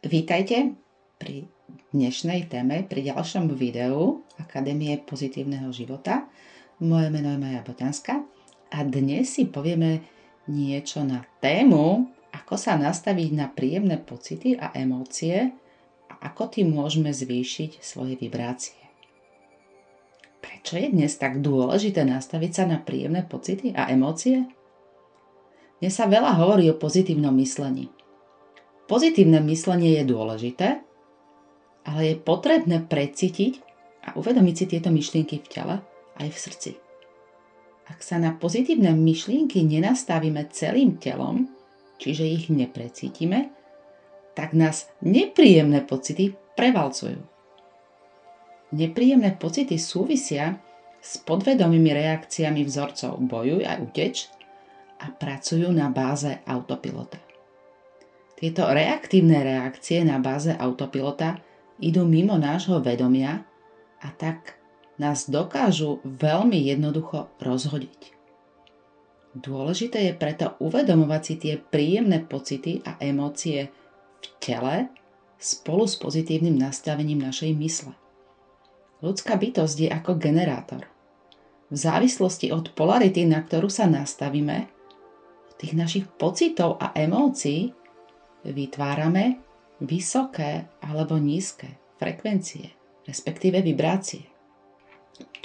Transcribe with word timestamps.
Vítajte 0.00 0.80
pri 1.20 1.44
dnešnej 1.92 2.48
téme, 2.48 2.88
pri 2.88 3.12
ďalšom 3.12 3.52
videu 3.52 4.24
Akadémie 4.40 4.96
pozitívneho 4.96 5.68
života. 5.76 6.24
Moje 6.80 7.12
meno 7.12 7.28
je 7.28 7.36
Maja 7.36 7.60
Boťanská 7.60 8.24
a 8.72 8.78
dnes 8.80 9.28
si 9.28 9.44
povieme 9.44 10.00
niečo 10.48 11.04
na 11.04 11.28
tému, 11.44 12.08
ako 12.32 12.56
sa 12.56 12.80
nastaviť 12.80 13.30
na 13.36 13.52
príjemné 13.52 14.00
pocity 14.00 14.56
a 14.56 14.72
emócie 14.72 15.52
a 16.08 16.32
ako 16.32 16.48
tým 16.48 16.72
môžeme 16.72 17.12
zvýšiť 17.12 17.84
svoje 17.84 18.16
vibrácie. 18.16 18.80
Prečo 20.40 20.80
je 20.80 20.96
dnes 20.96 21.12
tak 21.12 21.44
dôležité 21.44 22.08
nastaviť 22.08 22.52
sa 22.56 22.64
na 22.64 22.80
príjemné 22.80 23.20
pocity 23.28 23.76
a 23.76 23.92
emócie? 23.92 24.48
Dnes 25.76 25.92
sa 25.92 26.08
veľa 26.08 26.40
hovorí 26.40 26.72
o 26.72 26.80
pozitívnom 26.80 27.36
myslení. 27.36 27.99
Pozitívne 28.90 29.38
myslenie 29.46 30.02
je 30.02 30.04
dôležité, 30.10 30.82
ale 31.86 32.00
je 32.10 32.14
potrebné 32.18 32.82
precítiť 32.82 33.62
a 34.02 34.18
uvedomiť 34.18 34.54
si 34.58 34.64
tieto 34.66 34.90
myšlienky 34.90 35.38
v 35.38 35.46
tele 35.46 35.76
aj 36.18 36.26
v 36.26 36.38
srdci. 36.42 36.70
Ak 37.86 38.02
sa 38.02 38.18
na 38.18 38.34
pozitívne 38.34 38.90
myšlienky 38.90 39.62
nenastavíme 39.62 40.42
celým 40.50 40.98
telom, 40.98 41.46
čiže 42.02 42.26
ich 42.26 42.50
neprecítime, 42.50 43.54
tak 44.34 44.58
nás 44.58 44.90
nepríjemné 45.06 45.86
pocity 45.86 46.34
prevalcujú. 46.58 47.22
Nepríjemné 48.74 49.38
pocity 49.38 49.78
súvisia 49.78 50.58
s 50.98 51.14
podvedomými 51.22 51.94
reakciami 51.94 52.66
vzorcov 52.66 53.22
bojuj 53.22 53.62
a 53.70 53.78
uteč 53.78 54.26
a 54.98 55.14
pracujú 55.14 55.70
na 55.70 55.86
báze 55.94 56.42
autopilota. 56.42 57.29
Tieto 58.40 58.64
reaktívne 58.72 59.44
reakcie 59.44 60.00
na 60.00 60.16
báze 60.16 60.48
autopilota 60.56 61.36
idú 61.76 62.08
mimo 62.08 62.40
nášho 62.40 62.80
vedomia 62.80 63.44
a 64.00 64.08
tak 64.16 64.56
nás 64.96 65.28
dokážu 65.28 66.00
veľmi 66.04 66.56
jednoducho 66.56 67.28
rozhodiť. 67.36 68.16
Dôležité 69.36 70.08
je 70.08 70.12
preto 70.16 70.56
uvedomovať 70.56 71.22
si 71.22 71.34
tie 71.36 71.54
príjemné 71.60 72.24
pocity 72.24 72.80
a 72.82 72.96
emócie 72.98 73.68
v 74.20 74.26
tele 74.40 74.88
spolu 75.36 75.84
s 75.84 76.00
pozitívnym 76.00 76.56
nastavením 76.56 77.20
našej 77.20 77.52
mysle. 77.60 77.92
Ľudská 79.00 79.36
bytosť 79.36 79.76
je 79.84 79.88
ako 79.88 80.16
generátor. 80.20 80.84
V 81.72 81.76
závislosti 81.76 82.52
od 82.52 82.72
polarity, 82.72 83.24
na 83.24 83.40
ktorú 83.40 83.68
sa 83.72 83.88
nastavíme, 83.88 84.68
od 85.48 85.54
tých 85.56 85.72
našich 85.78 86.04
pocitov 86.18 86.76
a 86.82 86.92
emócií, 86.92 87.72
vytvárame 88.44 89.40
vysoké 89.80 90.68
alebo 90.84 91.16
nízke 91.16 91.80
frekvencie, 91.96 92.72
respektíve 93.04 93.60
vibrácie. 93.60 94.28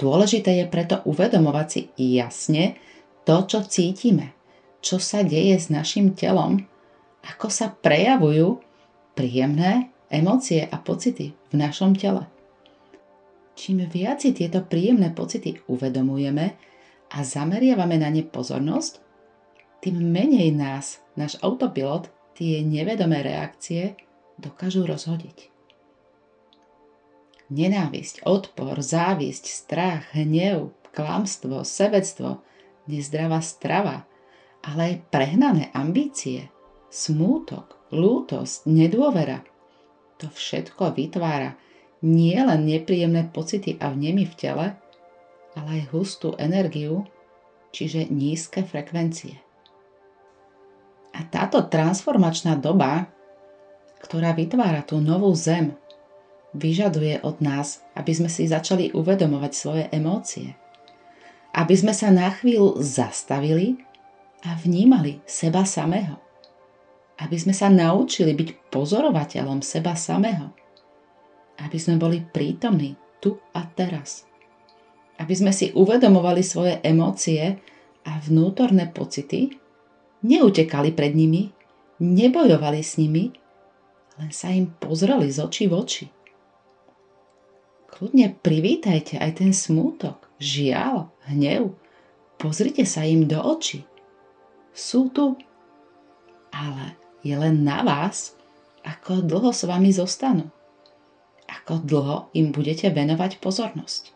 Dôležité 0.00 0.64
je 0.64 0.66
preto 0.68 1.04
uvedomovať 1.04 1.66
si 1.68 1.80
jasne 2.16 2.80
to, 3.28 3.44
čo 3.44 3.64
cítime, 3.64 4.32
čo 4.80 4.96
sa 4.96 5.20
deje 5.20 5.56
s 5.56 5.68
našim 5.68 6.16
telom, 6.16 6.64
ako 7.26 7.52
sa 7.52 7.72
prejavujú 7.72 8.60
príjemné 9.16 9.92
emócie 10.12 10.64
a 10.64 10.76
pocity 10.78 11.34
v 11.50 11.54
našom 11.56 11.96
tele. 11.96 12.24
Čím 13.56 13.88
viac 13.88 14.20
si 14.20 14.36
tieto 14.36 14.60
príjemné 14.64 15.16
pocity 15.16 15.56
uvedomujeme 15.64 16.46
a 17.08 17.18
zameriavame 17.24 17.96
na 17.96 18.12
ne 18.12 18.20
pozornosť, 18.20 19.00
tým 19.80 19.96
menej 19.96 20.52
nás 20.52 21.00
náš 21.16 21.40
autopilot 21.40 22.12
tie 22.36 22.60
nevedomé 22.60 23.24
reakcie 23.24 23.96
dokážu 24.36 24.84
rozhodiť. 24.84 25.48
Nenávisť, 27.48 28.26
odpor, 28.26 28.82
závisť, 28.82 29.44
strach, 29.48 30.12
hnev, 30.12 30.74
klamstvo, 30.92 31.62
sebectvo, 31.62 32.42
nezdravá 32.90 33.40
strava, 33.40 34.04
ale 34.66 34.80
aj 34.82 34.94
prehnané 35.14 35.64
ambície, 35.72 36.50
smútok, 36.90 37.78
lútosť, 37.94 38.66
nedôvera. 38.66 39.46
To 40.18 40.26
všetko 40.26 40.96
vytvára 40.96 41.54
nie 42.02 42.36
len 42.36 42.66
nepríjemné 42.66 43.30
pocity 43.30 43.78
a 43.80 43.94
vnemy 43.94 44.26
v 44.26 44.34
tele, 44.34 44.66
ale 45.56 45.68
aj 45.80 45.82
hustú 45.94 46.34
energiu, 46.36 47.06
čiže 47.72 48.10
nízke 48.12 48.66
frekvencie. 48.66 49.45
A 51.16 51.24
táto 51.24 51.64
transformačná 51.64 52.60
doba, 52.60 53.08
ktorá 54.04 54.36
vytvára 54.36 54.84
tú 54.84 55.00
novú 55.00 55.32
zem, 55.32 55.72
vyžaduje 56.52 57.24
od 57.24 57.40
nás, 57.40 57.80
aby 57.96 58.12
sme 58.12 58.28
si 58.28 58.44
začali 58.44 58.92
uvedomovať 58.92 59.52
svoje 59.52 59.84
emócie. 59.88 60.52
Aby 61.56 61.72
sme 61.72 61.96
sa 61.96 62.12
na 62.12 62.28
chvíľu 62.28 62.76
zastavili 62.84 63.80
a 64.44 64.52
vnímali 64.60 65.24
seba 65.24 65.64
samého. 65.64 66.20
Aby 67.16 67.40
sme 67.40 67.56
sa 67.56 67.72
naučili 67.72 68.36
byť 68.36 68.68
pozorovateľom 68.68 69.64
seba 69.64 69.96
samého. 69.96 70.52
Aby 71.56 71.80
sme 71.80 71.96
boli 71.96 72.20
prítomní 72.20 72.92
tu 73.24 73.40
a 73.56 73.64
teraz. 73.64 74.28
Aby 75.16 75.32
sme 75.32 75.48
si 75.48 75.72
uvedomovali 75.72 76.44
svoje 76.44 76.76
emócie 76.84 77.56
a 78.04 78.20
vnútorné 78.20 78.92
pocity, 78.92 79.56
neutekali 80.26 80.90
pred 80.90 81.14
nimi, 81.14 81.54
nebojovali 82.02 82.82
s 82.82 82.98
nimi, 82.98 83.30
len 84.18 84.30
sa 84.32 84.50
im 84.50 84.72
pozreli 84.76 85.30
z 85.30 85.38
očí 85.44 85.64
v 85.70 85.74
oči. 85.76 86.06
Kľudne 87.86 88.36
privítajte 88.42 89.16
aj 89.16 89.40
ten 89.40 89.52
smútok, 89.56 90.28
žiaľ, 90.36 91.08
hnev. 91.32 91.72
Pozrite 92.36 92.84
sa 92.84 93.08
im 93.08 93.24
do 93.24 93.40
očí. 93.40 93.88
Sú 94.76 95.08
tu, 95.08 95.40
ale 96.52 97.00
je 97.24 97.32
len 97.32 97.64
na 97.64 97.80
vás, 97.80 98.36
ako 98.84 99.24
dlho 99.24 99.48
s 99.48 99.64
vami 99.64 99.88
zostanú. 99.88 100.52
Ako 101.48 101.80
dlho 101.80 102.28
im 102.36 102.52
budete 102.52 102.92
venovať 102.92 103.40
pozornosť. 103.40 104.12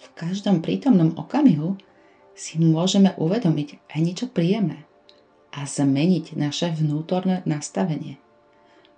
V 0.00 0.06
každom 0.18 0.58
prítomnom 0.64 1.14
okamihu 1.14 1.78
si 2.34 2.58
môžeme 2.58 3.14
uvedomiť 3.14 3.78
aj 3.92 4.00
niečo 4.02 4.26
príjemné 4.26 4.89
a 5.50 5.66
zmeniť 5.66 6.38
naše 6.38 6.70
vnútorné 6.70 7.42
nastavenie. 7.46 8.22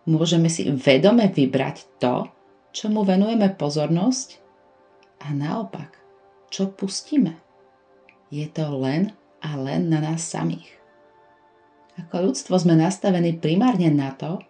Môžeme 0.04 0.50
si 0.50 0.68
vedome 0.68 1.30
vybrať 1.30 2.00
to, 2.02 2.28
čomu 2.74 3.06
venujeme 3.06 3.54
pozornosť 3.54 4.42
a 5.22 5.30
naopak, 5.30 5.94
čo 6.50 6.68
pustíme. 6.74 7.38
Je 8.32 8.48
to 8.50 8.66
len 8.76 9.14
a 9.44 9.54
len 9.54 9.88
na 9.88 10.02
nás 10.02 10.24
samých. 10.26 10.66
Ako 12.00 12.32
ľudstvo 12.32 12.56
sme 12.56 12.74
nastavení 12.74 13.36
primárne 13.36 13.92
na 13.92 14.16
to, 14.16 14.40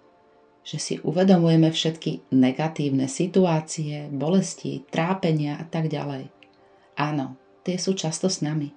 že 0.63 0.79
si 0.79 0.95
uvedomujeme 1.03 1.75
všetky 1.75 2.31
negatívne 2.31 3.11
situácie, 3.11 4.07
bolesti, 4.15 4.87
trápenia 4.87 5.59
a 5.59 5.67
tak 5.67 5.91
ďalej. 5.91 6.31
Áno, 6.95 7.35
tie 7.67 7.75
sú 7.83 7.99
často 7.99 8.31
s 8.31 8.47
nami. 8.47 8.71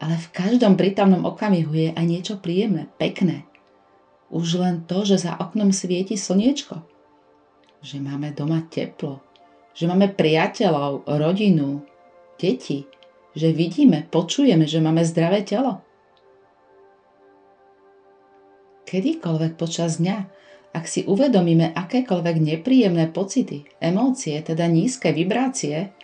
Ale 0.00 0.16
v 0.16 0.32
každom 0.32 0.80
prítomnom 0.80 1.28
okamihu 1.28 1.72
je 1.76 1.88
aj 1.92 2.04
niečo 2.08 2.34
príjemné, 2.40 2.88
pekné. 2.96 3.44
Už 4.32 4.56
len 4.56 4.88
to, 4.88 5.04
že 5.04 5.28
za 5.28 5.36
oknom 5.36 5.76
svieti 5.76 6.16
slniečko. 6.16 6.80
Že 7.84 7.96
máme 8.00 8.32
doma 8.32 8.64
teplo. 8.72 9.20
Že 9.76 9.92
máme 9.92 10.08
priateľov, 10.16 11.04
rodinu, 11.04 11.84
deti. 12.40 12.88
Že 13.36 13.52
vidíme, 13.52 14.08
počujeme, 14.08 14.64
že 14.64 14.80
máme 14.80 15.04
zdravé 15.04 15.44
telo. 15.44 15.84
Kedykoľvek 18.88 19.52
počas 19.54 20.02
dňa, 20.02 20.16
ak 20.74 20.84
si 20.86 21.06
uvedomíme 21.06 21.76
akékoľvek 21.76 22.36
nepríjemné 22.40 23.10
pocity, 23.10 23.68
emócie, 23.78 24.38
teda 24.42 24.66
nízke 24.66 25.14
vibrácie, 25.14 25.94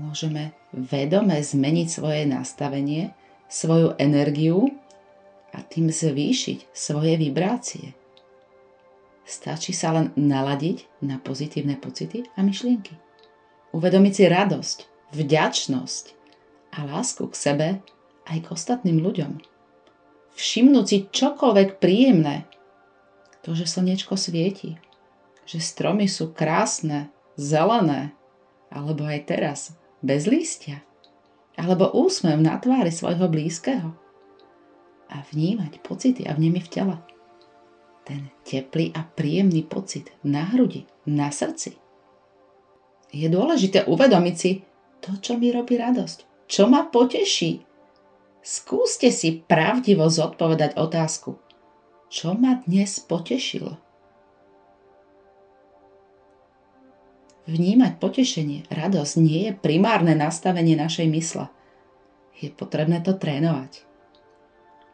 môžeme 0.00 0.56
vedome 0.72 1.36
zmeniť 1.36 1.88
svoje 1.92 2.24
nastavenie, 2.24 3.12
svoju 3.52 3.94
energiu 4.00 4.72
a 5.52 5.60
tým 5.60 5.92
zvýšiť 5.92 6.72
svoje 6.72 7.20
vibrácie. 7.20 7.92
Stačí 9.28 9.70
sa 9.70 9.94
len 9.94 10.10
naladiť 10.16 11.04
na 11.04 11.20
pozitívne 11.20 11.78
pocity 11.78 12.26
a 12.34 12.42
myšlienky. 12.42 12.98
Uvedomiť 13.70 14.12
si 14.16 14.24
radosť, 14.26 14.78
vďačnosť 15.14 16.04
a 16.74 16.78
lásku 16.86 17.22
k 17.30 17.34
sebe 17.34 17.68
aj 18.26 18.38
k 18.42 18.50
ostatným 18.50 18.98
ľuďom. 18.98 19.38
Všimnúť 20.34 20.86
si 20.86 20.98
čokoľvek 21.10 21.78
príjemné. 21.78 22.46
To, 23.46 23.54
že 23.54 23.70
slnečko 23.70 24.18
svieti, 24.18 24.78
že 25.46 25.62
stromy 25.62 26.06
sú 26.06 26.30
krásne, 26.30 27.08
zelené, 27.38 28.12
alebo 28.70 29.06
aj 29.06 29.20
teraz 29.26 29.60
bez 30.00 30.26
lístia, 30.26 30.82
alebo 31.56 31.92
úsmev 31.92 32.40
na 32.40 32.56
tvári 32.56 32.88
svojho 32.92 33.28
blízkeho 33.28 33.92
a 35.10 35.16
vnímať 35.34 35.82
pocity 35.82 36.24
a 36.24 36.34
vnemy 36.34 36.62
v 36.62 36.70
tele. 36.70 36.96
ten 38.10 38.32
teplý 38.42 38.90
a 38.96 39.06
príjemný 39.06 39.62
pocit 39.62 40.10
na 40.26 40.42
hrudi, 40.50 40.88
na 41.06 41.30
srdci. 41.30 41.78
Je 43.14 43.28
dôležité 43.30 43.86
uvedomiť 43.86 44.34
si 44.34 44.66
to, 44.98 45.14
čo 45.18 45.38
mi 45.38 45.54
robí 45.54 45.78
radosť, 45.78 46.48
čo 46.50 46.66
ma 46.66 46.86
poteší. 46.90 47.62
Skúste 48.40 49.12
si 49.12 49.44
pravdivo 49.44 50.08
zodpovedať 50.08 50.74
otázku, 50.80 51.38
čo 52.08 52.34
ma 52.34 52.58
dnes 52.64 52.98
potešilo. 53.04 53.78
Vnímať 57.50 57.98
potešenie, 57.98 58.70
radosť 58.70 59.14
nie 59.18 59.50
je 59.50 59.52
primárne 59.58 60.14
nastavenie 60.14 60.78
našej 60.78 61.10
mysle. 61.10 61.50
Je 62.38 62.46
potrebné 62.46 63.02
to 63.02 63.18
trénovať. 63.18 63.82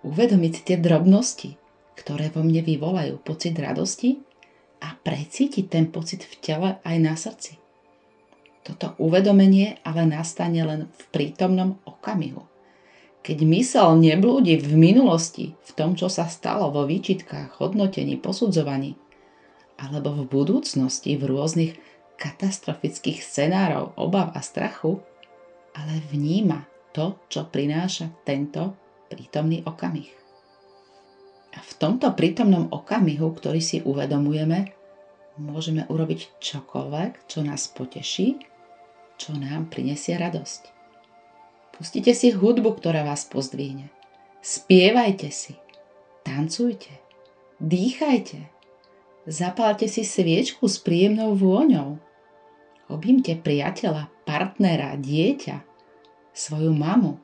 Uvedomiť 0.00 0.64
tie 0.64 0.76
drobnosti, 0.80 1.60
ktoré 2.00 2.32
vo 2.32 2.40
mne 2.40 2.64
vyvolajú 2.64 3.20
pocit 3.20 3.52
radosti 3.60 4.24
a 4.80 4.96
precítiť 4.96 5.68
ten 5.68 5.92
pocit 5.92 6.24
v 6.24 6.34
tele 6.40 6.70
aj 6.80 6.96
na 6.96 7.12
srdci. 7.12 7.60
Toto 8.64 8.96
uvedomenie 8.96 9.76
ale 9.84 10.08
nastane 10.08 10.64
len 10.64 10.88
v 10.96 11.02
prítomnom 11.12 11.76
okamihu. 11.84 12.40
Keď 13.20 13.36
mysel 13.52 14.00
neblúdi 14.00 14.56
v 14.56 14.72
minulosti, 14.80 15.52
v 15.60 15.70
tom, 15.76 15.92
čo 15.92 16.08
sa 16.08 16.24
stalo 16.24 16.72
vo 16.72 16.88
výčitkách, 16.88 17.60
hodnotení, 17.60 18.16
posudzovaní, 18.16 18.96
alebo 19.76 20.16
v 20.16 20.24
budúcnosti 20.24 21.20
v 21.20 21.36
rôznych 21.36 21.72
katastrofických 22.16 23.20
scenárov, 23.20 23.96
obav 24.00 24.32
a 24.32 24.40
strachu, 24.40 25.00
ale 25.76 26.00
vníma 26.08 26.64
to, 26.96 27.20
čo 27.28 27.48
prináša 27.48 28.08
tento 28.24 28.72
prítomný 29.12 29.60
okamih. 29.68 30.08
A 31.56 31.60
v 31.60 31.72
tomto 31.76 32.12
prítomnom 32.12 32.68
okamihu, 32.68 33.32
ktorý 33.32 33.60
si 33.60 33.80
uvedomujeme, 33.80 34.72
môžeme 35.40 35.84
urobiť 35.88 36.40
čokoľvek, 36.40 37.28
čo 37.28 37.44
nás 37.44 37.68
poteší, 37.72 38.40
čo 39.16 39.32
nám 39.36 39.72
prinesie 39.72 40.16
radosť. 40.16 40.72
Pustite 41.76 42.16
si 42.16 42.32
hudbu, 42.32 42.76
ktorá 42.80 43.04
vás 43.04 43.28
pozdvihne. 43.28 43.92
Spievajte 44.40 45.28
si, 45.28 45.56
tancujte, 46.24 46.92
dýchajte, 47.60 48.48
zapálte 49.28 49.84
si 49.88 50.04
sviečku 50.04 50.64
s 50.68 50.80
príjemnou 50.80 51.36
vôňou. 51.36 52.00
Objímte 52.86 53.34
priateľa, 53.34 54.10
partnera, 54.22 54.94
dieťa, 54.94 55.66
svoju 56.36 56.70
mamu 56.70 57.18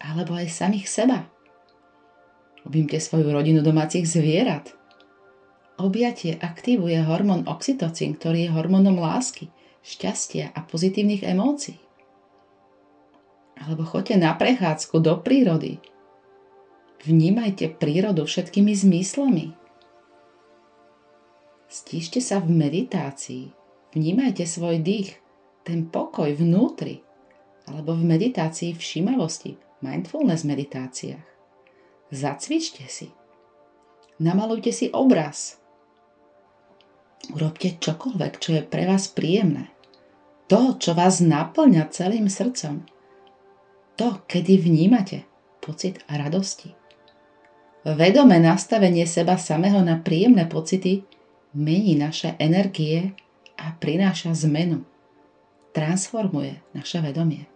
alebo 0.00 0.36
aj 0.36 0.52
samých 0.52 0.86
seba. 0.86 1.26
Objimte 2.62 3.00
svoju 3.00 3.32
rodinu 3.32 3.64
domácich 3.64 4.04
zvierat. 4.04 4.76
Objatie 5.80 6.36
aktivuje 6.36 7.00
hormón 7.00 7.48
oxytocín, 7.48 8.20
ktorý 8.20 8.48
je 8.48 8.50
hormónom 8.52 9.00
lásky, 9.00 9.48
šťastia 9.80 10.52
a 10.52 10.60
pozitívnych 10.60 11.24
emócií. 11.24 11.80
Alebo 13.56 13.88
choďte 13.88 14.20
na 14.20 14.36
prechádzku 14.36 15.00
do 15.00 15.16
prírody. 15.20 15.80
Vnímajte 17.00 17.80
prírodu 17.80 18.28
všetkými 18.28 18.76
zmyslami. 18.76 19.56
Stíšte 21.64 22.20
sa 22.20 22.44
v 22.44 22.52
meditácii. 22.52 23.59
Vnímajte 23.90 24.46
svoj 24.46 24.78
dých, 24.78 25.18
ten 25.66 25.90
pokoj 25.90 26.30
vnútri. 26.30 27.02
Alebo 27.66 27.94
v 27.94 28.06
meditácii 28.06 28.74
všímavosti, 28.74 29.58
mindfulness 29.82 30.46
meditáciách. 30.46 31.26
Zacvičte 32.10 32.86
si. 32.90 33.10
Namalujte 34.18 34.74
si 34.74 34.90
obraz. 34.90 35.58
Urobte 37.30 37.78
čokoľvek, 37.78 38.32
čo 38.42 38.58
je 38.58 38.62
pre 38.66 38.86
vás 38.86 39.06
príjemné. 39.10 39.70
To, 40.50 40.74
čo 40.78 40.98
vás 40.98 41.22
naplňa 41.22 41.90
celým 41.94 42.26
srdcom. 42.26 42.82
To, 43.98 44.22
kedy 44.26 44.58
vnímate 44.58 45.26
pocit 45.62 46.02
radosti. 46.10 46.74
Vedomé 47.86 48.42
nastavenie 48.42 49.06
seba 49.06 49.38
samého 49.38 49.80
na 49.80 49.96
príjemné 50.02 50.44
pocity 50.50 51.06
mení 51.54 51.96
naše 51.96 52.34
energie 52.36 53.14
a 53.60 53.76
prináša 53.76 54.32
zmenu. 54.48 54.82
Transformuje 55.76 56.58
naše 56.72 56.98
vedomie 57.04 57.50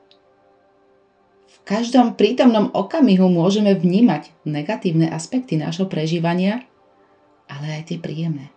každom 1.64 2.12
prítomnom 2.14 2.68
okamihu 2.76 3.32
môžeme 3.32 3.72
vnímať 3.72 4.28
negatívne 4.44 5.08
aspekty 5.08 5.56
nášho 5.56 5.88
prežívania, 5.88 6.62
ale 7.48 7.80
aj 7.80 7.82
tie 7.90 7.98
príjemné. 7.98 8.52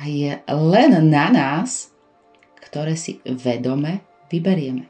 A 0.00 0.08
je 0.08 0.40
len 0.48 0.92
na 1.12 1.28
nás, 1.28 1.92
ktoré 2.64 2.96
si 2.96 3.20
vedome 3.28 4.00
vyberieme. 4.32 4.88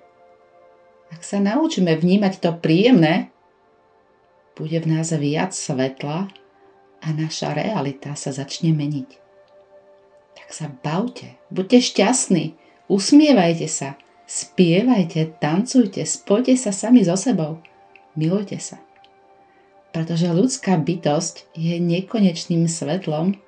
Ak 1.10 1.26
sa 1.26 1.42
naučíme 1.42 1.90
vnímať 1.98 2.38
to 2.38 2.50
príjemné, 2.54 3.34
bude 4.54 4.78
v 4.78 4.86
nás 4.98 5.10
viac 5.14 5.54
svetla 5.54 6.30
a 7.02 7.06
naša 7.14 7.54
realita 7.54 8.14
sa 8.14 8.30
začne 8.34 8.74
meniť. 8.74 9.27
Tak 10.38 10.48
sa 10.54 10.70
bavte, 10.70 11.34
buďte 11.50 11.82
šťastní, 11.82 12.54
usmievajte 12.86 13.66
sa, 13.66 13.98
Spievajte, 14.28 15.40
tancujte, 15.40 16.04
spojte 16.04 16.52
sa 16.52 16.68
sami 16.68 17.00
so 17.00 17.16
sebou. 17.16 17.64
Milujte 18.12 18.60
sa. 18.60 18.76
Pretože 19.88 20.28
ľudská 20.28 20.76
bytosť 20.76 21.48
je 21.56 21.80
nekonečným 21.80 22.68
svetlom, 22.68 23.40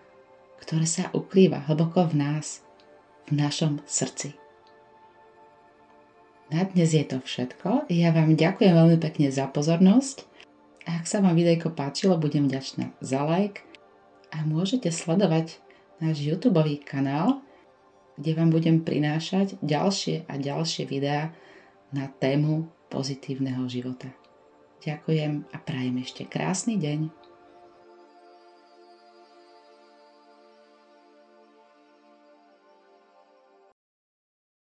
ktoré 0.65 0.89
sa 0.89 1.13
ukrýva 1.13 1.69
hlboko 1.69 2.09
v 2.09 2.25
nás, 2.25 2.65
v 3.29 3.45
našom 3.45 3.85
srdci. 3.85 4.33
Na 6.49 6.65
dnes 6.65 6.97
je 6.97 7.05
to 7.05 7.21
všetko. 7.21 7.93
Ja 7.93 8.17
vám 8.17 8.41
ďakujem 8.41 8.73
veľmi 8.73 8.97
pekne 9.05 9.29
za 9.29 9.53
pozornosť. 9.53 10.25
Ak 10.89 11.05
sa 11.05 11.21
vám 11.21 11.37
videjko 11.37 11.77
páčilo, 11.77 12.17
budem 12.17 12.49
vďačná 12.49 12.97
za 13.05 13.21
like 13.29 13.69
a 14.33 14.49
môžete 14.49 14.89
sledovať 14.89 15.61
náš 16.01 16.25
YouTube 16.25 16.61
kanál, 16.85 17.45
kde 18.17 18.33
vám 18.37 18.51
budem 18.53 18.85
prinášať 18.85 19.57
ďalšie 19.65 20.29
a 20.29 20.35
ďalšie 20.37 20.85
videá 20.89 21.33
na 21.93 22.09
tému 22.09 22.69
pozitívneho 22.93 23.65
života. 23.69 24.13
Ďakujem 24.81 25.45
a 25.53 25.57
prajem 25.61 25.97
ešte 26.01 26.25
krásny 26.25 26.81
deň. 26.81 27.20